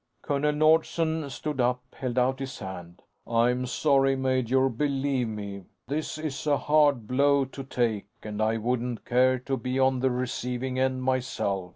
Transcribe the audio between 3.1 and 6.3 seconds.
"I'm sorry, major, believe me. This